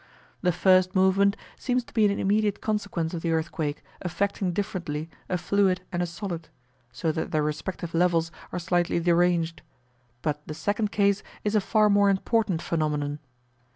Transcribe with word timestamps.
The 0.41 0.51
first 0.51 0.95
movement 0.95 1.37
seems 1.59 1.83
to 1.83 1.93
be 1.93 2.05
an 2.07 2.17
immediate 2.17 2.59
consequence 2.59 3.13
of 3.13 3.21
the 3.21 3.29
earthquake 3.33 3.83
affecting 4.01 4.51
differently 4.51 5.11
a 5.29 5.37
fluid 5.37 5.81
and 5.91 6.01
a 6.01 6.07
solid, 6.07 6.49
so 6.91 7.11
that 7.11 7.29
their 7.29 7.43
respective 7.43 7.93
levels 7.93 8.31
are 8.51 8.57
slightly 8.57 8.99
deranged: 8.99 9.61
but 10.23 10.41
the 10.47 10.55
second 10.55 10.91
case 10.91 11.21
is 11.43 11.53
a 11.53 11.61
far 11.61 11.87
more 11.87 12.09
important 12.09 12.63
phenomenon. 12.63 13.19